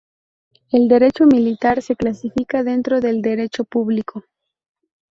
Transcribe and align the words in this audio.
El 0.71 0.87
derecho 0.87 1.27
militar 1.27 1.83
se 1.83 1.95
clasifica 1.95 2.63
dentro 2.63 3.01
del 3.01 3.21
derecho 3.21 3.65
público. 3.65 4.23